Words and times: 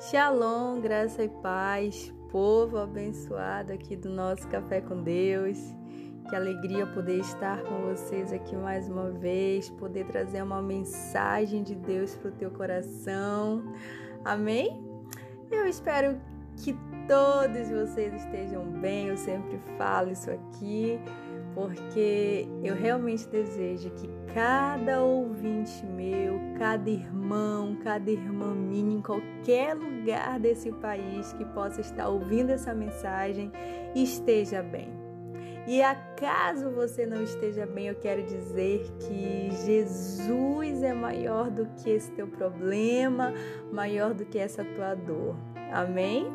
Shalom, 0.00 0.80
graça 0.80 1.22
e 1.22 1.28
paz, 1.28 2.12
povo 2.30 2.78
abençoado 2.78 3.72
aqui 3.72 3.94
do 3.96 4.08
nosso 4.08 4.46
Café 4.48 4.80
com 4.80 5.02
Deus. 5.02 5.56
Que 6.28 6.34
alegria 6.34 6.84
poder 6.84 7.20
estar 7.20 7.62
com 7.62 7.80
vocês 7.82 8.32
aqui 8.32 8.56
mais 8.56 8.88
uma 8.88 9.10
vez, 9.10 9.70
poder 9.70 10.04
trazer 10.06 10.42
uma 10.42 10.60
mensagem 10.60 11.62
de 11.62 11.76
Deus 11.76 12.16
para 12.16 12.28
o 12.28 12.32
teu 12.32 12.50
coração. 12.50 13.62
Amém? 14.24 14.84
Eu 15.48 15.64
espero 15.66 16.20
que 16.56 16.76
todos 17.06 17.70
vocês 17.70 18.12
estejam 18.14 18.64
bem. 18.64 19.08
Eu 19.08 19.16
sempre 19.16 19.58
falo 19.78 20.10
isso 20.10 20.30
aqui 20.30 20.98
porque 21.54 22.48
eu 22.62 22.74
realmente 22.74 23.28
desejo 23.28 23.90
que 23.90 24.08
cada 24.34 25.00
ouvinte 25.00 25.86
meu, 25.86 26.40
cada 26.58 26.90
irmão, 26.90 27.76
cada 27.82 28.10
irmã 28.10 28.52
minha, 28.52 28.96
em 28.96 29.00
qualquer 29.00 29.74
lugar 29.74 30.40
desse 30.40 30.72
país 30.72 31.32
que 31.34 31.44
possa 31.46 31.80
estar 31.80 32.08
ouvindo 32.08 32.50
essa 32.50 32.74
mensagem, 32.74 33.52
esteja 33.94 34.62
bem. 34.62 35.04
E 35.66 35.80
acaso 35.80 36.70
você 36.70 37.06
não 37.06 37.22
esteja 37.22 37.64
bem, 37.64 37.86
eu 37.86 37.94
quero 37.94 38.22
dizer 38.22 38.86
que 38.98 39.48
Jesus 39.64 40.82
é 40.82 40.92
maior 40.92 41.50
do 41.50 41.66
que 41.76 41.88
esse 41.88 42.10
teu 42.10 42.26
problema, 42.26 43.32
maior 43.72 44.12
do 44.12 44.26
que 44.26 44.38
essa 44.38 44.62
tua 44.62 44.94
dor. 44.94 45.36
Amém? 45.72 46.26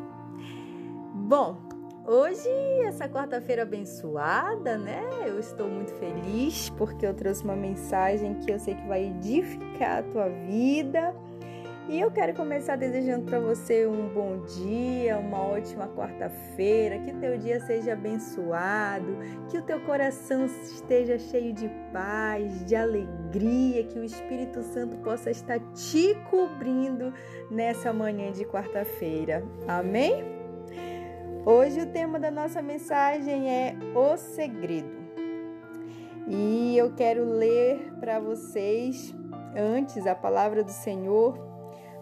Bom, 1.14 1.69
Hoje, 2.12 2.48
essa 2.84 3.08
quarta-feira 3.08 3.62
abençoada, 3.62 4.76
né? 4.76 5.00
Eu 5.24 5.38
estou 5.38 5.68
muito 5.68 5.94
feliz 5.94 6.68
porque 6.70 7.06
eu 7.06 7.14
trouxe 7.14 7.44
uma 7.44 7.54
mensagem 7.54 8.34
que 8.34 8.50
eu 8.50 8.58
sei 8.58 8.74
que 8.74 8.84
vai 8.88 9.04
edificar 9.04 9.98
a 9.98 10.02
tua 10.02 10.28
vida. 10.28 11.14
E 11.88 12.00
eu 12.00 12.10
quero 12.10 12.34
começar 12.34 12.74
desejando 12.74 13.26
para 13.26 13.38
você 13.38 13.86
um 13.86 14.08
bom 14.08 14.40
dia, 14.40 15.18
uma 15.18 15.40
ótima 15.40 15.86
quarta-feira, 15.86 16.98
que 16.98 17.14
teu 17.14 17.38
dia 17.38 17.60
seja 17.60 17.92
abençoado, 17.92 19.16
que 19.48 19.58
o 19.58 19.62
teu 19.62 19.78
coração 19.82 20.46
esteja 20.46 21.16
cheio 21.16 21.52
de 21.52 21.68
paz, 21.92 22.64
de 22.64 22.74
alegria, 22.74 23.84
que 23.84 24.00
o 24.00 24.04
Espírito 24.04 24.64
Santo 24.64 24.96
possa 24.96 25.30
estar 25.30 25.60
te 25.74 26.16
cobrindo 26.28 27.14
nessa 27.48 27.92
manhã 27.92 28.32
de 28.32 28.44
quarta-feira. 28.44 29.44
Amém? 29.68 30.39
Hoje 31.44 31.80
o 31.80 31.86
tema 31.86 32.20
da 32.20 32.30
nossa 32.30 32.60
mensagem 32.60 33.50
é 33.50 33.74
o 33.94 34.14
segredo. 34.18 35.00
E 36.28 36.76
eu 36.76 36.92
quero 36.94 37.24
ler 37.24 37.94
para 37.98 38.20
vocês 38.20 39.14
antes 39.56 40.06
a 40.06 40.14
palavra 40.14 40.62
do 40.62 40.70
Senhor 40.70 41.38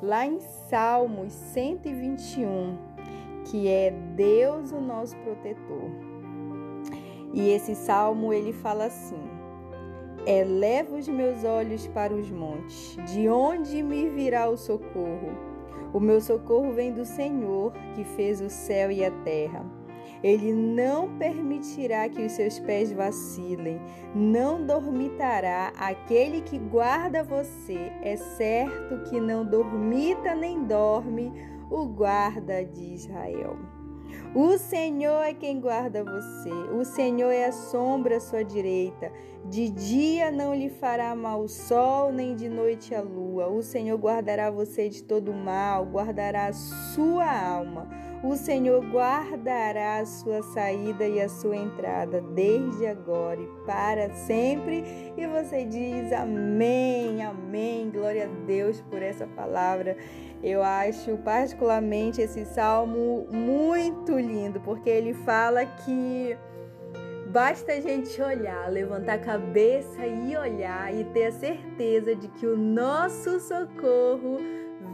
lá 0.03 0.27
em 0.27 0.41
Salmos 0.41 1.33
121, 1.33 2.77
que 3.49 3.69
é 3.69 3.93
Deus 4.17 4.73
o 4.73 4.81
nosso 4.81 5.17
protetor. 5.19 5.89
E 7.33 7.49
esse 7.51 7.77
salmo 7.77 8.33
ele 8.33 8.53
fala 8.53 8.87
assim: 8.87 9.23
Eleva 10.27 10.97
os 10.97 11.07
meus 11.07 11.45
olhos 11.45 11.87
para 11.87 12.13
os 12.13 12.29
montes, 12.29 12.97
de 13.13 13.29
onde 13.29 13.85
me 13.85 14.11
virá 14.11 14.49
o 14.49 14.57
socorro? 14.57 15.48
O 15.93 16.01
meu 16.01 16.21
socorro 16.21 16.73
vem 16.73 16.93
do 16.93 17.05
Senhor, 17.05 17.73
que 17.95 18.05
fez 18.05 18.41
o 18.41 18.51
céu 18.51 18.91
e 18.91 19.05
a 19.05 19.11
terra. 19.11 19.65
Ele 20.23 20.53
não 20.53 21.17
permitirá 21.17 22.09
que 22.09 22.25
os 22.25 22.33
seus 22.33 22.59
pés 22.59 22.93
vacilem, 22.93 23.81
não 24.15 24.65
dormitará 24.65 25.73
aquele 25.77 26.41
que 26.41 26.59
guarda 26.59 27.23
você. 27.23 27.93
É 28.03 28.17
certo 28.17 29.09
que 29.09 29.21
não 29.21 29.45
dormita 29.45 30.35
nem 30.35 30.65
dorme 30.65 31.33
o 31.71 31.87
guarda 31.87 32.65
de 32.65 32.95
Israel. 32.95 33.78
O 34.35 34.59
Senhor 34.59 35.23
é 35.23 35.33
quem 35.33 35.61
guarda 35.61 36.05
você, 36.05 36.51
o 36.51 36.85
Senhor 36.85 37.31
é 37.31 37.47
a 37.47 37.53
sombra 37.53 38.17
à 38.17 38.21
sua 38.21 38.45
direita. 38.45 39.11
De 39.45 39.69
dia 39.71 40.31
não 40.31 40.55
lhe 40.55 40.69
fará 40.69 41.15
mal 41.15 41.43
o 41.43 41.49
sol, 41.49 42.13
nem 42.13 42.37
de 42.37 42.49
noite 42.49 42.95
a 42.95 43.01
lua. 43.01 43.49
O 43.49 43.63
Senhor 43.63 43.97
guardará 43.99 44.51
você 44.51 44.89
de 44.89 45.03
todo 45.03 45.33
mal, 45.33 45.87
guardará 45.87 46.47
a 46.47 46.53
sua 46.53 47.25
alma. 47.25 47.89
O 48.23 48.35
Senhor 48.35 48.85
guardará 48.85 49.99
a 49.99 50.07
sua 50.07 50.43
saída 50.43 51.07
e 51.07 51.21
a 51.21 51.29
sua 51.29 51.57
entrada, 51.57 52.21
desde 52.21 52.85
agora 52.85 53.41
e 53.41 53.47
para 53.65 54.13
sempre. 54.13 54.85
E 55.17 55.27
você 55.29 55.65
diz 55.65 56.13
amém, 56.13 57.23
amém. 57.23 57.91
Glória 57.91 58.25
a 58.25 58.45
Deus 58.45 58.81
por 58.91 59.03
essa 59.03 59.27
palavra. 59.29 59.97
Eu 60.43 60.63
acho 60.63 61.17
particularmente 61.19 62.21
esse 62.21 62.45
salmo 62.45 63.27
muito 63.31 64.19
lindo, 64.19 64.61
porque 64.61 64.89
ele 64.89 65.13
fala 65.13 65.67
que 65.67 66.37
basta 67.29 67.73
a 67.73 67.81
gente 67.81 68.21
olhar, 68.23 68.71
levantar 68.71 69.15
a 69.15 69.19
cabeça 69.19 70.07
e 70.07 70.37
olhar 70.37 70.95
e 70.95 71.05
ter 71.07 71.27
a 71.27 71.33
certeza 71.33 72.15
de 72.15 72.29
que 72.29 72.47
o 72.47 72.57
nosso 72.57 73.41
socorro 73.41 74.39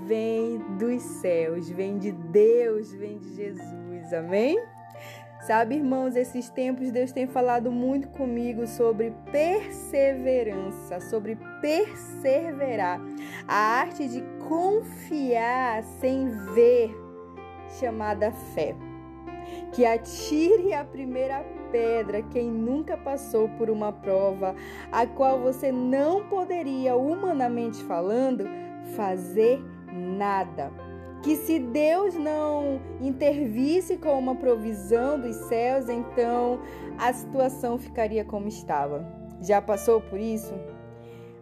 vem 0.07 0.59
dos 0.79 1.03
céus, 1.03 1.69
vem 1.71 1.99
de 1.99 2.13
Deus, 2.13 2.93
vem 2.93 3.19
de 3.19 3.35
Jesus. 3.35 4.13
Amém? 4.13 4.59
Sabe, 5.47 5.75
irmãos, 5.75 6.17
esses 6.17 6.49
tempos 6.49 6.91
Deus 6.91 7.13
tem 7.13 7.27
falado 7.27 7.71
muito 7.71 8.09
comigo 8.09 8.67
sobre 8.67 9.13
perseverança, 9.31 11.01
sobre 11.01 11.37
perseverar, 11.61 12.99
a 13.47 13.55
arte 13.55 14.09
de 14.09 14.23
confiar 14.49 15.83
sem 15.83 16.31
ver, 16.55 16.97
chamada 17.79 18.33
fé. 18.33 18.75
Que 19.75 19.85
atire 19.85 20.73
a 20.73 20.83
primeira 20.83 21.45
pedra 21.71 22.23
quem 22.23 22.51
nunca 22.51 22.97
passou 22.97 23.47
por 23.51 23.69
uma 23.69 23.93
prova 23.93 24.55
a 24.91 25.07
qual 25.07 25.41
você 25.41 25.71
não 25.71 26.27
poderia, 26.27 26.97
humanamente 26.97 27.85
falando, 27.85 28.47
fazer 28.97 29.63
nada. 29.93 30.84
Que 31.25 31.37
se 31.37 31.59
Deus 31.59 32.15
não 32.17 32.79
intervisse 33.01 33.97
com 33.97 34.19
uma 34.19 34.35
provisão 34.35 35.19
dos 35.19 35.35
céus, 35.35 35.89
então 35.89 36.61
a 36.99 37.11
situação 37.15 37.79
ficaria 37.79 38.23
como 38.23 38.47
estava. 38.47 39.03
Já 39.41 39.63
passou 39.63 40.03
por 40.03 40.21
isso? 40.21 40.53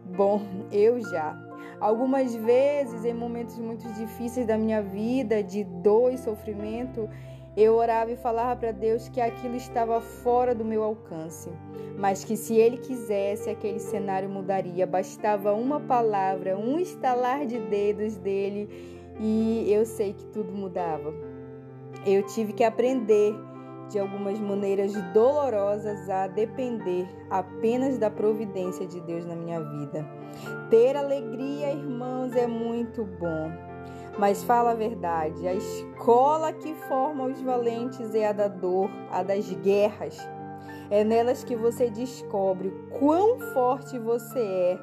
Bom, 0.05 0.41
eu 0.71 1.03
já. 1.03 1.37
Algumas 1.81 2.33
vezes, 2.33 3.05
em 3.05 3.13
momentos 3.13 3.59
muito 3.59 3.85
difíceis 3.95 4.47
da 4.47 4.57
minha 4.57 4.81
vida, 4.81 5.43
de 5.43 5.65
dor 5.65 6.13
e 6.13 6.19
sofrimento, 6.19 7.11
eu 7.57 7.75
orava 7.75 8.13
e 8.13 8.17
falava 8.17 8.55
para 8.55 8.71
Deus 8.71 9.09
que 9.09 9.21
aquilo 9.21 9.57
estava 9.57 10.01
fora 10.01 10.55
do 10.55 10.65
meu 10.65 10.85
alcance, 10.85 11.51
mas 11.99 12.23
que 12.23 12.37
se 12.37 12.55
Ele 12.55 12.77
quisesse, 12.77 13.51
aquele 13.51 13.81
cenário 13.81 14.29
mudaria. 14.29 14.87
Bastava 14.87 15.53
uma 15.53 15.81
palavra, 15.81 16.57
um 16.57 16.79
estalar 16.79 17.47
de 17.47 17.59
dedos 17.59 18.17
dele 18.17 19.02
e 19.21 19.73
eu 19.73 19.85
sei 19.85 20.13
que 20.13 20.25
tudo 20.27 20.53
mudava. 20.53 21.13
Eu 22.07 22.25
tive 22.27 22.53
que 22.53 22.65
aprender 22.65 23.35
de 23.89 23.99
algumas 23.99 24.39
maneiras 24.39 24.93
dolorosas 25.13 26.09
a 26.09 26.27
depender 26.27 27.07
apenas 27.31 27.99
da 27.99 28.11
providência 28.11 28.87
de 28.87 29.01
Deus 29.01 29.25
na 29.27 29.37
minha 29.37 29.61
vida. 29.61 30.09
Ter 30.71 30.97
alegria, 30.97 31.73
irmãos, 31.73 32.35
é 32.35 32.47
muito 32.47 33.05
bom. 33.05 33.53
Mas 34.19 34.43
fala 34.43 34.73
a 34.73 34.75
verdade, 34.75 35.47
a 35.47 35.55
escola 35.55 36.53
que 36.53 36.75
forma 36.87 37.25
os 37.25 37.41
valentes 37.41 38.15
é 38.15 38.29
a 38.29 38.33
da 38.33 38.49
dor, 38.49 38.91
a 39.11 39.23
das 39.23 39.51
guerras. 39.51 40.19
É 40.91 41.03
nelas 41.03 41.43
que 41.43 41.57
você 41.57 41.89
descobre 41.89 42.71
quão 42.99 43.39
forte 43.55 43.99
você 43.99 44.41
é, 44.41 44.79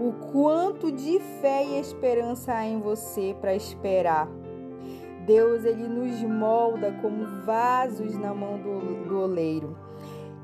o 0.00 0.12
quanto 0.32 0.90
de 0.90 1.20
fé 1.42 1.62
e 1.62 1.78
esperança 1.78 2.54
há 2.54 2.64
em 2.64 2.80
você 2.80 3.36
para 3.38 3.54
esperar. 3.54 4.26
Deus 5.26 5.66
ele 5.66 5.86
nos 5.86 6.22
molda 6.22 6.90
como 7.02 7.44
vasos 7.44 8.16
na 8.16 8.32
mão 8.32 8.58
do, 8.58 9.04
do 9.06 9.20
oleiro. 9.20 9.76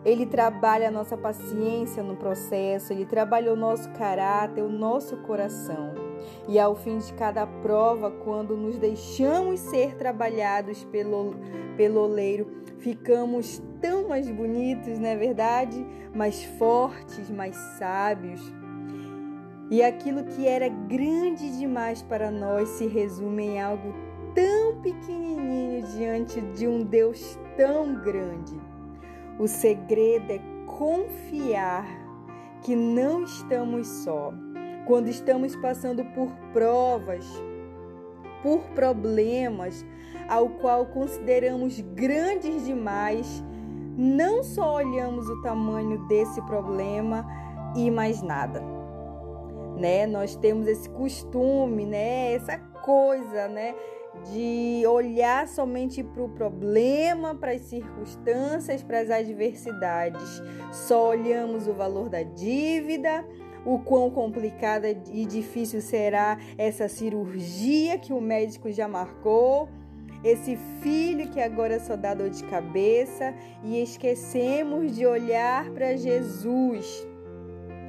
Ele 0.04 0.26
trabalha 0.26 0.88
a 0.88 0.90
nossa 0.90 1.16
paciência 1.16 2.02
no 2.02 2.16
processo, 2.16 2.92
ele 2.92 3.06
trabalha 3.06 3.50
o 3.50 3.56
nosso 3.56 3.90
caráter, 3.92 4.62
o 4.62 4.68
nosso 4.68 5.16
coração. 5.22 5.94
E 6.46 6.58
ao 6.58 6.76
fim 6.76 6.98
de 6.98 7.12
cada 7.14 7.46
prova, 7.46 8.10
quando 8.10 8.56
nos 8.56 8.78
deixamos 8.78 9.58
ser 9.58 9.96
trabalhados 9.96 10.84
pelo, 10.84 11.34
pelo 11.78 12.02
oleiro, 12.02 12.46
ficamos 12.78 13.60
tão 13.80 14.08
mais 14.08 14.30
bonitos, 14.30 14.98
não 14.98 15.08
é 15.08 15.16
verdade? 15.16 15.84
Mais 16.14 16.44
fortes, 16.44 17.30
mais 17.30 17.56
sábios. 17.78 18.52
E 19.70 19.82
aquilo 19.82 20.24
que 20.24 20.46
era 20.46 20.68
grande 20.68 21.58
demais 21.58 22.02
para 22.02 22.30
nós 22.30 22.68
se 22.70 22.86
resume 22.86 23.44
em 23.44 23.60
algo 23.60 23.92
tão 24.34 24.80
pequenininho 24.80 25.84
diante 25.96 26.40
de 26.40 26.68
um 26.68 26.84
Deus 26.84 27.38
tão 27.56 27.94
grande. 27.94 28.54
O 29.38 29.48
segredo 29.48 30.30
é 30.32 30.40
confiar 30.66 31.84
que 32.62 32.76
não 32.76 33.24
estamos 33.24 33.88
só 33.88 34.32
quando 34.86 35.08
estamos 35.08 35.56
passando 35.56 36.04
por 36.14 36.30
provas, 36.52 37.26
por 38.42 38.60
problemas 38.74 39.84
ao 40.28 40.48
qual 40.48 40.86
consideramos 40.86 41.80
grandes 41.80 42.64
demais, 42.64 43.42
não 43.96 44.44
só 44.44 44.76
olhamos 44.76 45.28
o 45.28 45.42
tamanho 45.42 46.06
desse 46.06 46.40
problema 46.42 47.26
e 47.74 47.90
mais 47.90 48.22
nada. 48.22 48.75
Né? 49.76 50.06
Nós 50.06 50.34
temos 50.36 50.66
esse 50.66 50.88
costume, 50.88 51.84
né? 51.84 52.32
Essa 52.32 52.58
coisa, 52.82 53.46
né? 53.48 53.74
De 54.32 54.82
olhar 54.86 55.46
somente 55.46 56.02
para 56.02 56.22
o 56.22 56.28
problema, 56.30 57.34
para 57.34 57.52
as 57.52 57.62
circunstâncias, 57.62 58.82
para 58.82 59.00
as 59.00 59.10
adversidades. 59.10 60.42
Só 60.72 61.10
olhamos 61.10 61.68
o 61.68 61.74
valor 61.74 62.08
da 62.08 62.22
dívida, 62.22 63.26
o 63.66 63.78
quão 63.80 64.08
complicada 64.10 64.88
e 65.12 65.26
difícil 65.26 65.82
será 65.82 66.38
essa 66.56 66.88
cirurgia 66.88 67.98
que 67.98 68.12
o 68.12 68.20
médico 68.20 68.70
já 68.72 68.88
marcou, 68.88 69.68
esse 70.24 70.56
filho 70.80 71.28
que 71.28 71.40
agora 71.40 71.78
só 71.78 71.96
dá 71.96 72.14
dor 72.14 72.30
de 72.30 72.42
cabeça 72.44 73.34
e 73.62 73.82
esquecemos 73.82 74.94
de 74.94 75.04
olhar 75.06 75.70
para 75.70 75.96
Jesus. 75.96 77.06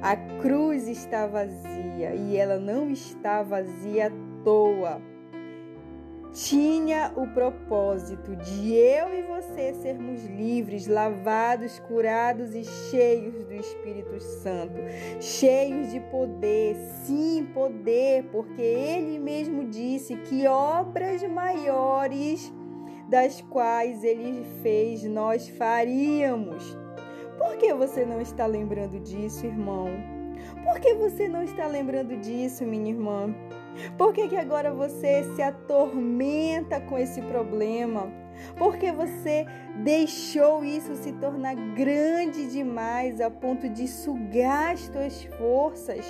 A 0.00 0.16
cruz 0.40 0.86
está 0.86 1.26
vazia 1.26 2.14
e 2.14 2.36
ela 2.36 2.58
não 2.58 2.90
está 2.90 3.42
vazia 3.42 4.06
à 4.06 4.10
toa 4.44 5.00
tinha 6.32 7.12
o 7.16 7.26
propósito 7.26 8.36
de 8.36 8.72
eu 8.72 9.12
e 9.12 9.22
você 9.22 9.74
sermos 9.74 10.24
livres, 10.24 10.86
lavados, 10.86 11.80
curados 11.80 12.54
e 12.54 12.64
cheios 12.64 13.44
do 13.44 13.54
Espírito 13.54 14.20
Santo, 14.20 14.74
cheios 15.20 15.90
de 15.90 16.00
poder, 16.00 16.76
sim, 17.04 17.48
poder, 17.52 18.24
porque 18.30 18.62
ele 18.62 19.18
mesmo 19.18 19.64
disse 19.64 20.16
que 20.16 20.46
obras 20.46 21.22
maiores 21.24 22.52
das 23.08 23.40
quais 23.40 24.04
ele 24.04 24.44
fez 24.62 25.02
nós 25.04 25.48
faríamos. 25.48 26.76
Por 27.48 27.56
que 27.56 27.72
você 27.72 28.04
não 28.04 28.20
está 28.20 28.44
lembrando 28.44 29.00
disso, 29.00 29.46
irmão? 29.46 29.88
Por 30.62 30.78
que 30.78 30.92
você 30.92 31.26
não 31.26 31.42
está 31.42 31.66
lembrando 31.66 32.14
disso, 32.18 32.62
minha 32.62 32.90
irmã? 32.90 33.34
Por 33.96 34.12
que, 34.12 34.28
que 34.28 34.36
agora 34.36 34.70
você 34.70 35.24
se 35.34 35.40
atormenta 35.40 36.78
com 36.78 36.98
esse 36.98 37.22
problema? 37.22 38.12
Porque 38.58 38.92
você 38.92 39.46
deixou 39.82 40.62
isso 40.62 40.94
se 40.94 41.10
tornar 41.14 41.54
grande 41.74 42.50
demais 42.50 43.18
a 43.18 43.30
ponto 43.30 43.66
de 43.66 43.88
sugar 43.88 44.74
as 44.74 45.24
forças? 45.38 46.04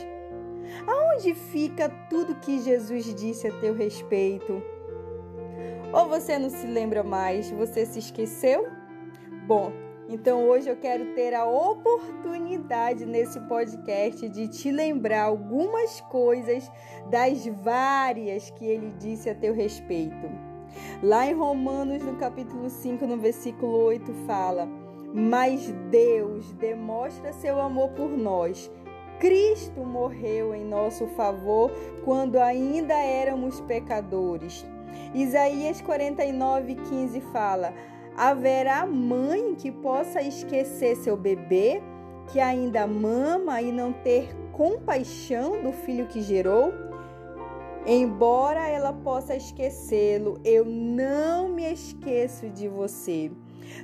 Aonde 0.88 1.35
fica 1.35 1.88
tudo 2.11 2.35
que 2.35 2.58
Jesus 2.58 3.14
disse 3.14 3.46
a 3.46 3.61
teu 3.61 3.75
respeito? 3.75 4.61
Ou 5.93 6.08
você 6.08 6.37
não 6.37 6.50
se 6.50 6.67
lembra 6.67 7.05
mais? 7.05 7.49
Você 7.52 7.87
se 7.87 8.00
esqueceu? 8.00 8.67
Bom, 9.46 9.73
então 10.09 10.49
hoje 10.49 10.71
eu 10.71 10.77
quero 10.77 11.15
ter 11.15 11.35
a 11.35 11.45
oportunidade 11.45 13.05
nesse 13.05 13.39
podcast 13.41 14.27
de 14.29 14.49
te 14.49 14.71
lembrar 14.71 15.25
algumas 15.25 16.01
coisas 16.03 16.71
das 17.11 17.47
várias 17.47 18.51
que 18.51 18.65
ele 18.65 18.91
disse 18.99 19.29
a 19.29 19.35
teu 19.35 19.53
respeito. 19.53 20.31
Lá 21.03 21.27
em 21.27 21.35
Romanos, 21.35 22.03
no 22.03 22.17
capítulo 22.17 22.71
5, 22.71 23.07
no 23.07 23.19
versículo 23.19 23.77
8, 23.85 24.13
fala: 24.27 24.67
Mas 25.15 25.71
Deus 25.91 26.53
demonstra 26.55 27.33
seu 27.33 27.61
amor 27.61 27.91
por 27.91 28.11
nós. 28.11 28.71
Cristo 29.21 29.81
morreu 29.81 30.55
em 30.55 30.65
nosso 30.65 31.07
favor 31.09 31.71
quando 32.05 32.39
ainda 32.39 32.95
éramos 32.95 33.61
pecadores. 33.63 34.65
Isaías 35.15 35.81
49, 35.81 36.75
15 36.75 37.21
fala: 37.33 37.75
Haverá 38.19 38.85
mãe 38.85 39.55
que 39.55 39.70
possa 39.70 40.20
esquecer 40.20 40.97
seu 40.97 41.17
bebê, 41.17 41.81
que 42.32 42.41
ainda 42.41 42.85
mama 42.85 43.62
e 43.62 43.70
não 43.70 43.93
ter 43.93 44.35
compaixão 44.50 45.62
do 45.62 45.70
filho 45.70 46.05
que 46.09 46.20
gerou? 46.20 46.75
Embora 47.87 48.67
ela 48.67 48.93
possa 48.93 49.37
esquecê-lo, 49.37 50.41
eu 50.44 50.65
não 50.65 51.49
me 51.49 51.73
esqueço 51.73 52.50
de 52.50 52.67
você. 52.67 53.31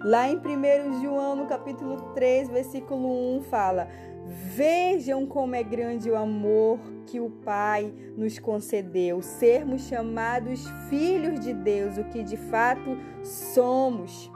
Lá 0.03 0.29
em 0.29 0.37
1 0.37 1.01
João, 1.01 1.37
no 1.37 1.47
capítulo 1.47 2.13
3, 2.13 2.49
versículo 2.49 3.37
1, 3.37 3.43
fala: 3.43 3.89
Vejam 4.27 5.27
como 5.27 5.55
é 5.55 5.63
grande 5.63 6.11
o 6.11 6.17
amor 6.17 6.79
que 7.07 7.21
o 7.21 7.29
Pai 7.29 7.93
nos 8.17 8.39
concedeu, 8.39 9.21
sermos 9.21 9.83
chamados 9.83 10.65
filhos 10.89 11.41
de 11.41 11.53
Deus, 11.53 11.99
o 11.99 12.05
que 12.05 12.23
de 12.23 12.37
fato 12.37 12.97
somos. 13.23 14.31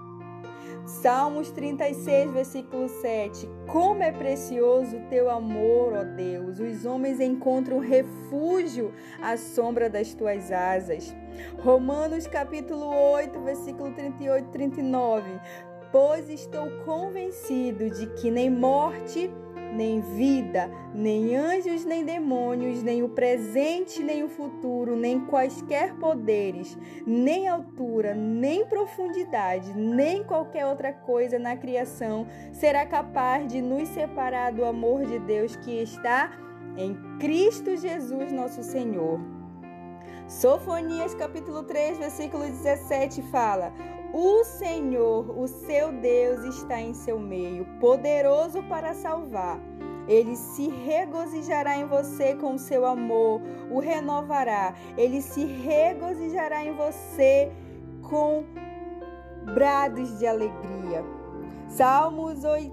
Salmos 0.85 1.51
36, 1.51 2.31
versículo 2.31 2.89
7. 2.89 3.49
Como 3.67 4.03
é 4.03 4.11
precioso 4.11 4.97
o 4.97 5.09
teu 5.09 5.31
amor, 5.31 5.93
ó 5.93 6.05
Deus! 6.05 6.59
Os 6.59 6.87
homens 6.87 7.21
encontram 7.21 7.79
refúgio 7.79 8.93
à 9.23 9.37
sombra 9.37 9.91
das 9.91 10.15
tuas 10.15 10.51
asas. 10.51 11.15
Romanos 11.59 12.27
capítulo 12.27 12.87
8, 12.87 13.39
versículo 13.41 13.93
38 13.93 14.49
e 14.49 14.51
39. 14.51 15.41
Pois 15.93 16.29
estou 16.29 16.71
convencido 16.85 17.91
de 17.91 18.07
que 18.15 18.31
nem 18.31 18.51
morte, 18.51 19.31
nem 19.79 20.01
vida, 20.01 20.69
nem 20.93 21.37
anjos, 21.37 21.85
nem 21.85 22.05
demônios, 22.05 22.83
nem 22.83 23.05
o 23.05 23.09
presente, 23.09 24.03
nem 24.03 24.25
o 24.25 24.29
futuro, 24.29 24.97
nem 24.97 25.21
quaisquer 25.21 25.95
poderes, 25.95 26.77
nem 27.07 27.47
altura, 27.47 28.13
nem 28.13 28.67
profundidade, 28.67 29.73
nem 29.73 30.25
qualquer 30.25 30.67
outra 30.67 30.93
coisa 30.93 31.39
na 31.39 31.57
criação 31.57 32.27
será 32.53 32.85
capaz 32.85 33.47
de 33.47 33.63
nos 33.63 33.89
separar 33.91 34.53
do 34.53 34.65
amor 34.65 35.07
de 35.07 35.21
Deus 35.21 35.55
que 35.55 35.81
está 35.81 36.33
em 36.77 36.97
Cristo 37.21 37.77
Jesus, 37.77 38.33
nosso 38.33 38.65
Senhor. 38.65 39.21
Sofonias 40.27 41.15
capítulo 41.15 41.63
3, 41.63 41.99
versículo 41.99 42.43
17 42.43 43.23
fala: 43.31 43.73
o 44.13 44.45
Senhor, 44.45 45.39
o 45.39 45.47
seu 45.47 45.93
Deus, 45.93 46.45
está 46.45 46.81
em 46.81 46.95
seu 46.95 47.19
meio, 47.19 47.67
poderoso 47.81 48.63
para 48.65 48.95
salvar. 48.95 49.61
Ele 50.09 50.35
se 50.37 50.69
regozijará 50.69 51.77
em 51.77 51.87
você 51.87 52.35
com 52.35 52.55
o 52.55 52.59
seu 52.59 52.87
amor, 52.87 53.43
o 53.71 53.79
renovará. 53.79 54.75
Ele 54.97 55.21
se 55.21 55.45
regozijará 55.45 56.65
em 56.65 56.73
você 56.73 57.53
com 58.03 58.45
brados 59.55 60.19
de 60.19 60.27
alegria. 60.27 61.05
Salmos, 61.69 62.43
8, 62.43 62.73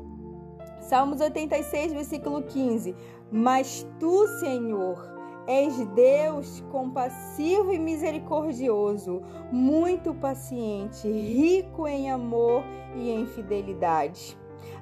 Salmos 0.79 1.19
86, 1.19 1.93
versículo 1.93 2.43
15. 2.43 2.95
Mas 3.31 3.85
tu, 3.99 4.27
Senhor, 4.39 5.14
És 5.47 5.77
Deus 5.89 6.63
compassivo 6.71 7.71
e 7.71 7.77
misericordioso, 7.77 9.21
muito 9.51 10.13
paciente, 10.13 11.07
rico 11.07 11.87
em 11.87 12.09
amor 12.09 12.63
e 12.95 13.11
em 13.11 13.27
fidelidade. 13.27 14.35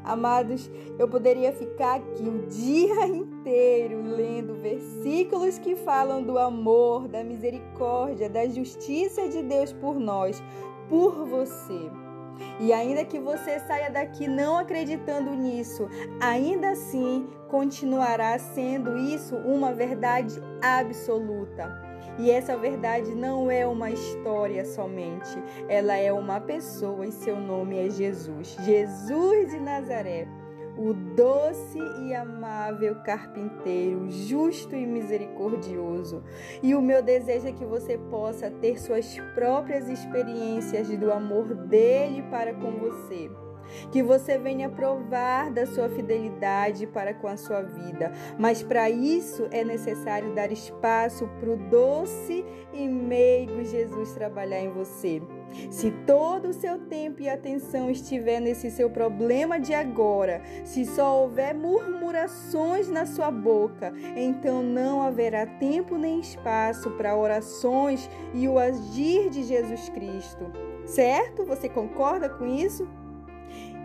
Amados, 0.03 0.70
eu 0.98 1.08
poderia 1.08 1.51
ficar 1.51 1.96
aqui 1.96 2.24
o 2.24 2.46
dia 2.48 3.08
inteiro 3.08 4.01
lendo 4.03 4.55
versículos 4.55 5.58
que 5.58 5.75
falam 5.75 6.24
do 6.24 6.38
amor, 6.38 7.08
da 7.08 7.24
misericórdia, 7.24 8.29
da 8.29 8.48
justiça 8.48 9.27
de 9.27 9.41
Deus 9.43 9.74
por 9.74 10.00
nós, 10.00 10.41
por 10.89 11.25
você. 11.25 12.02
E 12.60 12.72
ainda 12.72 13.06
que 13.06 13.20
você 13.20 13.60
saia 13.60 13.90
daqui 13.90 14.28
não 14.28 14.58
acreditando 14.58 15.32
nisso, 15.32 15.88
ainda 16.20 16.72
assim 16.72 17.28
continuará 17.48 18.38
sendo 18.40 18.98
isso 18.98 19.36
uma 19.36 19.74
verdade 19.74 20.42
absoluta. 20.62 21.72
E 22.20 22.30
essa 22.30 22.56
verdade 22.56 23.16
não 23.16 23.50
é 23.50 23.66
uma 23.66 23.90
história 23.90 24.63
somente, 24.66 25.42
ela 25.68 25.96
é 25.96 26.12
uma 26.13 26.40
pessoa 26.40 27.06
e 27.06 27.12
seu 27.12 27.40
nome 27.40 27.88
é 27.88 27.90
Jesus. 27.90 28.56
Jesus 28.63 29.52
de 29.52 29.60
Nazaré 29.60 30.28
o 30.77 30.94
doce 30.94 31.80
e 32.01 32.13
amável 32.13 32.96
carpinteiro, 33.03 34.10
justo 34.10 34.75
e 34.75 34.86
misericordioso. 34.86 36.24
E 36.62 36.74
o 36.74 36.82
meu 36.82 37.01
desejo 37.01 37.48
é 37.48 37.51
que 37.51 37.65
você 37.65 37.98
possa 37.98 38.50
ter 38.50 38.80
suas 38.80 39.18
próprias 39.36 39.88
experiências 39.89 40.89
do 40.98 41.12
amor 41.12 41.53
dele 41.53 42.24
para 42.24 42.53
com 42.53 42.72
você 42.72 43.30
que 43.91 44.03
você 44.03 44.38
venha 44.38 44.70
provar 44.70 45.51
da 45.51 45.65
sua 45.65 45.89
fidelidade 45.89 46.88
para 46.88 47.13
com 47.13 47.27
a 47.27 47.38
sua 47.38 47.62
vida. 47.62 48.12
Mas 48.38 48.63
para 48.63 48.89
isso 48.89 49.48
é 49.51 49.63
necessário 49.63 50.34
dar 50.34 50.51
espaço 50.51 51.27
para 51.39 51.51
o 51.51 51.58
doce 51.58 52.46
e 52.74 52.88
meigo 52.88 53.63
Jesus 53.63 54.13
trabalhar 54.13 54.60
em 54.60 54.72
você. 54.72 55.22
Se 55.70 55.91
todo 56.05 56.50
o 56.50 56.53
seu 56.53 56.79
tempo 56.79 57.22
e 57.22 57.29
atenção 57.29 57.89
estiver 57.89 58.39
nesse 58.39 58.72
seu 58.72 58.89
problema 58.89 59.60
de 59.60 59.74
agora, 59.74 60.41
se 60.63 60.86
só 60.86 61.22
houver 61.22 61.53
murmurações 61.53 62.89
na 62.89 63.05
sua 63.05 63.29
boca, 63.29 63.93
então 64.15 64.63
não 64.63 65.01
haverá 65.01 65.46
tempo 65.46 65.98
nem 65.98 66.20
espaço 66.20 66.89
para 66.91 67.15
orações 67.15 68.10
e 68.34 68.48
o 68.48 68.58
agir 68.58 69.29
de 69.29 69.43
Jesus 69.43 69.89
Cristo. 69.89 70.51
Certo? 70.86 71.46
Você 71.46 71.70
concorda 71.70 72.27
com 72.29 72.46
isso? 72.46 72.88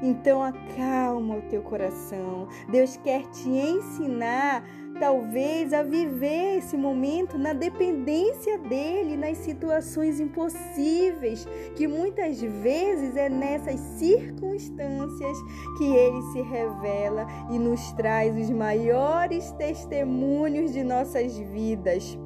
Então 0.02 0.42
acalma 0.42 1.36
o 1.36 1.42
teu 1.42 1.62
coração. 1.62 2.48
Deus 2.70 2.96
quer 2.96 3.22
te 3.26 3.48
ensinar, 3.48 4.64
talvez, 5.00 5.72
a 5.72 5.82
viver 5.82 6.58
esse 6.58 6.76
momento 6.76 7.36
na 7.36 7.52
dependência 7.52 8.58
dele, 8.58 9.16
nas 9.16 9.38
situações 9.38 10.20
impossíveis, 10.20 11.46
que 11.76 11.88
muitas 11.88 12.40
vezes 12.40 13.16
é 13.16 13.28
nessas 13.28 13.80
circunstâncias 13.98 15.38
que 15.78 15.84
ele 15.84 16.22
se 16.32 16.42
revela 16.42 17.26
e 17.50 17.58
nos 17.58 17.92
traz 17.92 18.36
os 18.36 18.50
maiores 18.50 19.50
testemunhos 19.52 20.72
de 20.72 20.84
nossas 20.84 21.36
vidas. 21.38 22.16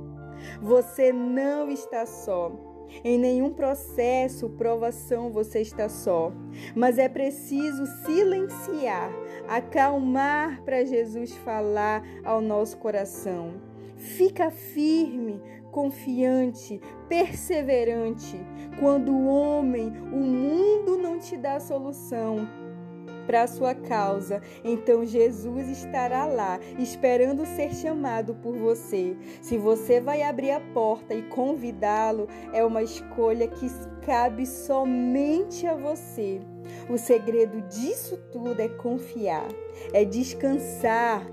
Você 0.61 1.13
não 1.13 1.71
está 1.71 2.05
só. 2.05 2.72
Em 3.05 3.19
nenhum 3.19 3.53
processo, 3.53 4.49
provação 4.51 5.31
você 5.31 5.61
está 5.61 5.89
só, 5.89 6.33
mas 6.75 6.99
é 6.99 7.09
preciso 7.09 7.87
silenciar, 8.05 9.13
acalmar 9.49 10.63
para 10.63 10.85
Jesus 10.85 11.35
falar 11.37 12.03
ao 12.25 12.41
nosso 12.41 12.77
coração. 12.79 13.55
Fica 13.97 14.51
firme, 14.51 15.41
confiante, 15.71 16.81
perseverante. 17.09 18.39
Quando 18.79 19.13
o 19.13 19.27
homem, 19.27 19.93
o 20.13 20.17
mundo 20.17 20.99
não 20.99 21.19
te 21.19 21.37
dá 21.37 21.59
solução, 21.61 22.49
para 23.27 23.43
a 23.43 23.47
sua 23.47 23.75
causa, 23.75 24.41
então 24.65 25.05
Jesus 25.05 25.69
estará 25.69 26.27
lá, 26.27 26.59
esperando 26.79 27.47
ser 27.47 27.75
chamado 27.75 28.35
por 28.35 28.57
você. 28.57 29.17
Se 29.41 29.57
você 29.57 30.01
vai 30.01 30.23
abrir 30.23 30.51
a 30.51 30.61
porta 30.61 31.15
e 31.15 31.23
convidá-lo, 31.23 32.29
é 32.53 32.65
uma 32.65 32.83
escolha 32.83 33.49
que 33.49 33.69
cabe 34.05 34.47
somente 34.47 35.67
a 35.67 35.75
você. 35.75 36.41
O 36.89 36.99
segredo 36.99 37.61
disso 37.63 38.17
tudo 38.31 38.61
é 38.61 38.69
confiar, 38.69 39.49
é 39.93 40.05
descansar. 40.05 41.27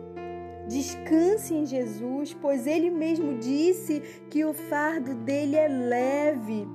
Descanse 0.68 1.56
em 1.56 1.66
Jesus, 1.66 2.38
pois 2.40 2.68
ele 2.68 2.92
mesmo 2.92 3.40
disse 3.40 4.02
que 4.30 4.46
o 4.46 4.54
fardo 4.54 5.16
dele 5.16 5.56
é 5.56 5.68
leve. 5.68 6.68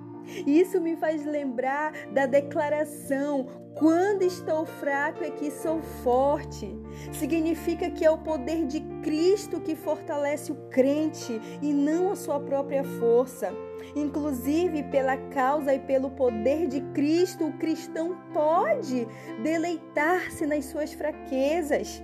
Isso 0.47 0.81
me 0.81 0.97
faz 0.97 1.25
lembrar 1.25 1.93
da 2.13 2.27
declaração: 2.27 3.47
quando 3.75 4.23
estou 4.23 4.65
fraco 4.65 5.25
é 5.25 5.31
que 5.31 5.51
sou 5.51 5.83
forte. 6.03 6.77
Significa 7.13 7.91
que 7.91 8.05
é 8.05 8.11
o 8.11 8.19
poder 8.19 8.67
de 8.67 8.81
Cristo 9.03 9.61
que 9.61 9.75
fortalece 9.75 10.53
o 10.53 10.55
crente 10.71 11.41
e 11.61 11.73
não 11.73 12.13
a 12.13 12.17
sua 12.17 12.39
própria 12.41 12.85
força. 12.85 13.53
Inclusive, 13.97 14.83
pela 14.85 15.17
causa 15.17 15.75
e 15.75 15.79
pelo 15.79 16.11
poder 16.11 16.69
de 16.69 16.81
Cristo, 16.93 17.47
o 17.47 17.53
cristão 17.59 18.17
pode 18.33 19.07
deleitar-se 19.43 20.47
nas 20.47 20.65
suas 20.67 20.93
fraquezas. 20.93 22.03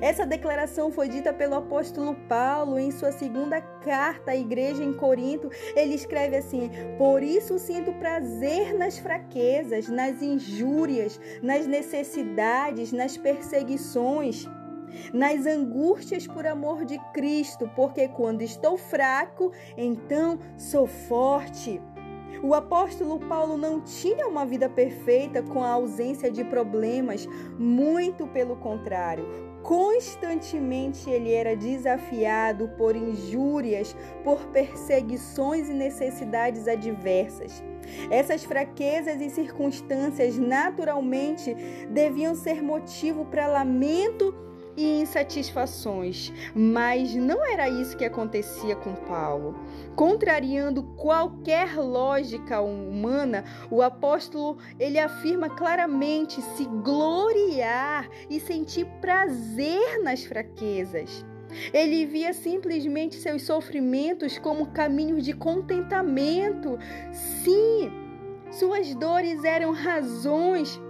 Essa 0.00 0.26
declaração 0.26 0.90
foi 0.90 1.08
dita 1.08 1.32
pelo 1.32 1.54
apóstolo 1.54 2.14
Paulo 2.28 2.78
em 2.78 2.90
sua 2.90 3.12
segunda 3.12 3.60
carta 3.60 4.32
à 4.32 4.36
igreja 4.36 4.82
em 4.82 4.92
Corinto. 4.92 5.50
Ele 5.76 5.94
escreve 5.94 6.36
assim: 6.36 6.70
Por 6.98 7.22
isso 7.22 7.58
sinto 7.58 7.92
prazer 7.94 8.74
nas 8.74 8.98
fraquezas, 8.98 9.88
nas 9.88 10.22
injúrias, 10.22 11.20
nas 11.42 11.66
necessidades, 11.66 12.92
nas 12.92 13.16
perseguições 13.16 14.46
nas 15.12 15.46
angústias 15.46 16.26
por 16.26 16.46
amor 16.46 16.84
de 16.84 16.98
Cristo, 17.12 17.68
porque 17.74 18.08
quando 18.08 18.42
estou 18.42 18.76
fraco, 18.76 19.50
então 19.76 20.38
sou 20.56 20.86
forte. 20.86 21.80
O 22.42 22.54
apóstolo 22.54 23.18
Paulo 23.20 23.56
não 23.56 23.80
tinha 23.80 24.26
uma 24.26 24.44
vida 24.44 24.68
perfeita 24.68 25.42
com 25.42 25.62
a 25.64 25.70
ausência 25.70 26.30
de 26.30 26.44
problemas, 26.44 27.26
muito 27.58 28.26
pelo 28.26 28.56
contrário. 28.56 29.53
Constantemente 29.64 31.08
ele 31.08 31.32
era 31.32 31.56
desafiado 31.56 32.68
por 32.76 32.94
injúrias, 32.94 33.96
por 34.22 34.44
perseguições 34.48 35.70
e 35.70 35.72
necessidades 35.72 36.68
adversas. 36.68 37.62
Essas 38.10 38.44
fraquezas 38.44 39.22
e 39.22 39.30
circunstâncias 39.30 40.36
naturalmente 40.36 41.54
deviam 41.88 42.34
ser 42.34 42.62
motivo 42.62 43.24
para 43.24 43.46
lamento 43.46 44.34
e 44.76 45.00
insatisfações, 45.00 46.32
mas 46.54 47.14
não 47.14 47.44
era 47.44 47.68
isso 47.68 47.96
que 47.96 48.04
acontecia 48.04 48.76
com 48.76 48.94
Paulo. 48.94 49.54
Contrariando 49.94 50.82
qualquer 50.82 51.76
lógica 51.76 52.60
humana, 52.60 53.44
o 53.70 53.82
apóstolo 53.82 54.58
ele 54.78 54.98
afirma 54.98 55.48
claramente 55.48 56.40
se 56.40 56.64
gloriar 56.64 58.08
e 58.28 58.40
sentir 58.40 58.86
prazer 59.00 60.02
nas 60.02 60.24
fraquezas. 60.24 61.24
Ele 61.72 62.04
via 62.04 62.32
simplesmente 62.32 63.16
seus 63.16 63.42
sofrimentos 63.42 64.38
como 64.38 64.72
caminhos 64.72 65.24
de 65.24 65.32
contentamento. 65.32 66.78
Sim, 67.12 67.92
suas 68.50 68.94
dores 68.94 69.44
eram 69.44 69.72
razões 69.72 70.80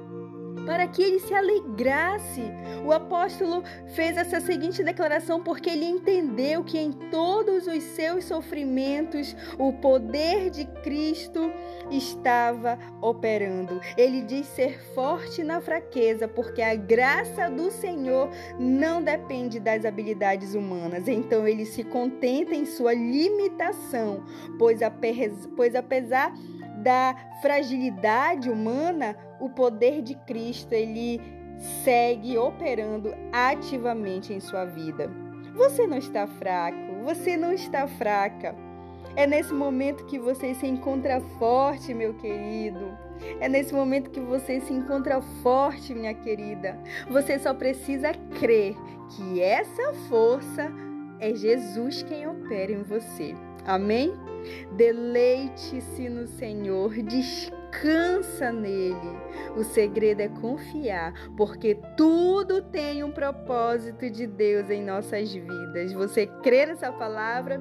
para 0.66 0.86
que 0.88 1.02
ele 1.02 1.18
se 1.20 1.34
alegrasse. 1.34 2.42
O 2.84 2.92
apóstolo 2.92 3.62
fez 3.94 4.16
essa 4.16 4.40
seguinte 4.40 4.82
declaração 4.82 5.42
porque 5.42 5.70
ele 5.70 5.84
entendeu 5.84 6.64
que 6.64 6.78
em 6.78 6.92
todos 6.92 7.66
os 7.66 7.82
seus 7.82 8.24
sofrimentos 8.24 9.36
o 9.58 9.72
poder 9.72 10.50
de 10.50 10.64
Cristo 10.82 11.52
estava 11.90 12.78
operando. 13.00 13.80
Ele 13.96 14.22
diz 14.22 14.46
ser 14.46 14.80
forte 14.94 15.42
na 15.42 15.60
fraqueza, 15.60 16.26
porque 16.26 16.62
a 16.62 16.74
graça 16.74 17.50
do 17.50 17.70
Senhor 17.70 18.30
não 18.58 19.02
depende 19.02 19.60
das 19.60 19.84
habilidades 19.84 20.54
humanas. 20.54 21.08
Então 21.08 21.46
ele 21.46 21.64
se 21.64 21.84
contenta 21.84 22.54
em 22.54 22.64
sua 22.64 22.94
limitação, 22.94 24.24
pois, 24.58 24.80
apesar 24.82 26.32
da 26.82 27.16
fragilidade 27.40 28.50
humana, 28.50 29.16
o 29.44 29.50
poder 29.50 30.00
de 30.00 30.14
Cristo 30.14 30.72
ele 30.72 31.20
segue 31.84 32.38
operando 32.38 33.14
ativamente 33.30 34.32
em 34.32 34.40
sua 34.40 34.64
vida. 34.64 35.10
Você 35.54 35.86
não 35.86 35.98
está 35.98 36.26
fraco, 36.26 37.04
você 37.04 37.36
não 37.36 37.52
está 37.52 37.86
fraca. 37.86 38.54
É 39.14 39.26
nesse 39.26 39.52
momento 39.52 40.06
que 40.06 40.18
você 40.18 40.54
se 40.54 40.66
encontra 40.66 41.20
forte, 41.38 41.94
meu 41.94 42.14
querido. 42.14 42.98
É 43.38 43.48
nesse 43.48 43.72
momento 43.72 44.10
que 44.10 44.20
você 44.20 44.60
se 44.60 44.72
encontra 44.72 45.20
forte, 45.42 45.94
minha 45.94 46.14
querida. 46.14 46.76
Você 47.10 47.38
só 47.38 47.54
precisa 47.54 48.12
crer 48.40 48.74
que 49.10 49.40
essa 49.40 49.92
força 50.08 50.72
é 51.20 51.34
Jesus 51.34 52.02
quem 52.02 52.26
opera 52.26 52.72
em 52.72 52.82
você. 52.82 53.34
Amém? 53.64 54.12
Deleite-se 54.76 56.08
no 56.08 56.26
Senhor, 56.26 56.92
descansa 57.74 58.52
nele. 58.52 59.24
O 59.56 59.62
segredo 59.62 60.20
é 60.20 60.28
confiar, 60.28 61.12
porque 61.36 61.76
tudo 61.96 62.62
tem 62.62 63.04
um 63.04 63.10
propósito 63.10 64.08
de 64.10 64.26
Deus 64.26 64.70
em 64.70 64.82
nossas 64.82 65.32
vidas. 65.32 65.92
Você 65.92 66.26
crê 66.42 66.66
nessa 66.66 66.92
palavra? 66.92 67.60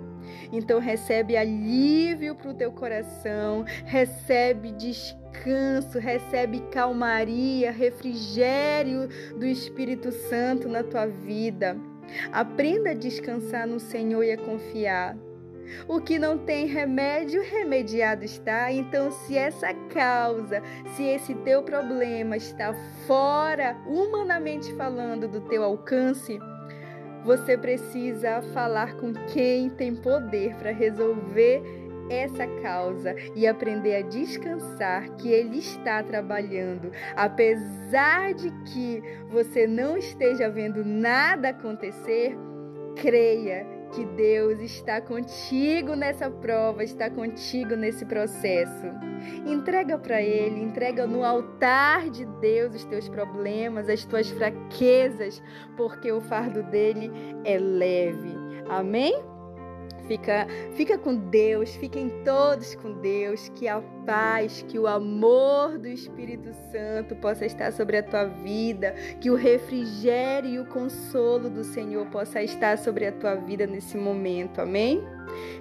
Então 0.51 0.79
recebe 0.79 1.35
alívio 1.35 2.35
para 2.35 2.51
o 2.51 2.53
teu 2.53 2.71
coração, 2.71 3.63
recebe 3.85 4.71
descanso, 4.71 5.99
recebe 5.99 6.61
calmaria, 6.71 7.71
refrigério 7.71 9.07
do 9.37 9.45
Espírito 9.45 10.11
Santo 10.11 10.67
na 10.67 10.83
tua 10.83 11.05
vida. 11.05 11.77
Aprenda 12.31 12.91
a 12.91 12.95
descansar 12.95 13.67
no 13.67 13.79
Senhor 13.79 14.23
e 14.23 14.31
a 14.31 14.37
confiar. 14.37 15.15
O 15.87 15.99
que 15.99 16.19
não 16.19 16.37
tem 16.37 16.65
remédio, 16.65 17.41
remediado 17.41 18.23
está. 18.23 18.71
Então, 18.71 19.11
se 19.11 19.37
essa 19.37 19.73
causa, 19.93 20.61
se 20.95 21.03
esse 21.03 21.33
teu 21.35 21.63
problema 21.63 22.37
está 22.37 22.73
fora, 23.07 23.75
humanamente 23.87 24.73
falando, 24.75 25.27
do 25.27 25.41
teu 25.41 25.63
alcance, 25.63 26.39
você 27.23 27.57
precisa 27.57 28.41
falar 28.53 28.95
com 28.97 29.13
quem 29.33 29.69
tem 29.69 29.95
poder 29.95 30.55
para 30.55 30.71
resolver 30.71 31.63
essa 32.09 32.45
causa 32.61 33.15
e 33.35 33.47
aprender 33.47 33.95
a 33.95 34.01
descansar 34.01 35.09
que 35.15 35.29
Ele 35.29 35.59
está 35.59 36.03
trabalhando, 36.03 36.91
apesar 37.15 38.33
de 38.33 38.51
que 38.65 39.01
você 39.29 39.65
não 39.65 39.97
esteja 39.97 40.49
vendo 40.49 40.83
nada 40.83 41.49
acontecer, 41.49 42.37
creia 42.95 43.65
que 43.93 44.05
Deus 44.05 44.59
está 44.59 44.99
contigo 44.99 45.95
nessa 45.95 46.29
prova, 46.29 46.83
está 46.83 47.09
contigo 47.09 47.75
nesse 47.75 48.05
processo. 48.05 48.87
Entrega 49.45 49.97
para 49.97 50.21
Ele, 50.21 50.61
entrega 50.61 51.05
no 51.05 51.23
altar 51.23 52.09
de 52.09 52.25
Deus 52.25 52.75
os 52.75 52.85
teus 52.85 53.07
problemas, 53.07 53.87
as 53.87 54.03
tuas 54.03 54.29
fraquezas, 54.31 55.41
porque 55.77 56.11
o 56.11 56.19
fardo 56.21 56.63
dele 56.63 57.11
é 57.45 57.57
leve. 57.57 58.35
Amém? 58.67 59.13
Fica, 60.07 60.47
fica 60.73 60.97
com 60.97 61.15
Deus, 61.15 61.75
fiquem 61.75 62.09
todos 62.25 62.75
com 62.75 62.93
Deus, 62.99 63.49
que 63.55 63.67
a 63.67 63.81
paz, 64.05 64.63
que 64.67 64.77
o 64.77 64.87
amor 64.87 65.77
do 65.77 65.87
Espírito 65.87 66.53
Santo 66.71 67.15
possa 67.15 67.45
estar 67.45 67.71
sobre 67.71 67.97
a 67.97 68.03
tua 68.03 68.25
vida, 68.25 68.93
que 69.19 69.29
o 69.29 69.35
refrigério 69.35 70.49
e 70.49 70.59
o 70.59 70.65
consolo 70.65 71.49
do 71.49 71.63
Senhor 71.63 72.05
possa 72.07 72.41
estar 72.41 72.77
sobre 72.77 73.07
a 73.07 73.11
tua 73.11 73.35
vida 73.35 73.65
nesse 73.65 73.97
momento. 73.97 74.61
Amém? 74.61 75.03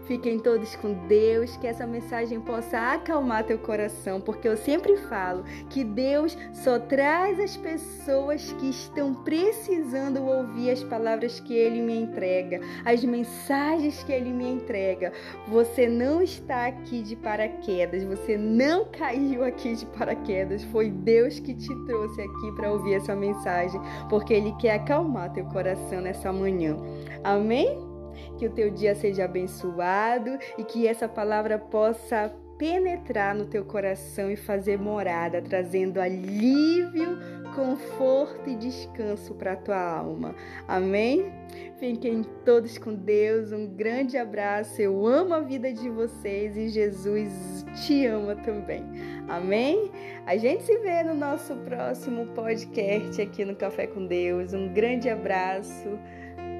Fiquem 0.07 0.39
todos 0.39 0.75
com 0.77 1.07
Deus, 1.07 1.57
que 1.57 1.67
essa 1.67 1.87
mensagem 1.87 2.41
possa 2.41 2.93
acalmar 2.93 3.45
teu 3.45 3.59
coração, 3.59 4.21
porque 4.21 4.49
eu 4.49 4.57
sempre 4.57 4.97
falo 4.97 5.45
que 5.71 5.85
Deus 5.85 6.37
só 6.53 6.79
traz 6.79 7.39
as 7.39 7.57
pessoas 7.57 8.53
que 8.55 8.69
estão 8.69 9.15
precisando 9.15 10.23
ouvir 10.23 10.71
as 10.71 10.83
palavras 10.83 11.41
que 11.41 11.55
Ele 11.55 11.81
me 11.81 11.95
entrega, 11.95 12.61
as 12.85 13.05
mensagens 13.05 14.03
que 14.03 14.13
Ele 14.13 14.33
me 14.33 14.49
entrega. 14.49 15.13
Você 15.49 15.89
não 15.89 16.21
está 16.21 16.67
aqui 16.67 17.03
de 17.03 17.17
paraquedas, 17.17 18.05
você 18.33 18.37
não 18.39 18.87
caiu 18.87 19.45
aqui 19.45 19.75
de 19.75 19.85
paraquedas, 19.87 20.65
foi 20.65 20.91
Deus 20.91 21.39
que 21.39 21.55
te 21.55 21.75
trouxe 21.85 22.23
aqui 22.23 22.53
para 22.53 22.73
ouvir 22.73 22.95
essa 22.95 23.15
mensagem, 23.15 23.81
porque 24.09 24.33
Ele 24.33 24.53
quer 24.59 24.77
acalmar 24.77 25.33
teu 25.33 25.45
coração 25.47 26.01
nessa 26.01 26.33
manhã. 26.33 26.77
Amém? 27.23 27.92
Que 28.39 28.47
o 28.47 28.51
teu 28.51 28.71
dia 28.71 28.95
seja 28.95 29.25
abençoado 29.25 30.39
e 30.59 30.65
que 30.65 30.87
essa 30.87 31.09
palavra 31.09 31.59
possa 31.59 32.33
penetrar 32.63 33.35
no 33.35 33.47
teu 33.47 33.65
coração 33.65 34.31
e 34.31 34.37
fazer 34.37 34.79
morada, 34.79 35.43
trazendo 35.43 36.01
alívio, 36.01 37.19
conforto 37.57 38.49
e 38.49 38.55
descanso 38.55 39.35
para 39.35 39.55
a 39.55 39.57
tua 39.57 39.99
alma. 39.99 40.33
Amém? 40.69 41.33
Fiquem 41.79 42.23
todos 42.45 42.79
com 42.79 42.95
Deus. 42.95 43.51
Um 43.51 43.67
grande 43.67 44.17
abraço. 44.17 44.81
Eu 44.81 45.05
amo 45.05 45.35
a 45.35 45.41
vida 45.41 45.73
de 45.73 45.91
vocês 45.91 46.57
e 46.57 46.69
Jesus 46.69 47.65
te 47.85 48.07
ama 48.07 48.37
também. 48.37 48.85
Amém? 49.29 49.91
A 50.25 50.37
gente 50.37 50.63
se 50.63 50.79
vê 50.79 51.03
no 51.03 51.15
nosso 51.15 51.57
próximo 51.57 52.27
podcast 52.29 53.21
aqui 53.21 53.45
no 53.45 53.57
Café 53.57 53.89
com 53.89 54.07
Deus. 54.07 54.53
Um 54.53 54.73
grande 54.73 55.09
abraço. 55.09 55.99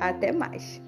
Até 0.01 0.33
mais. 0.33 0.83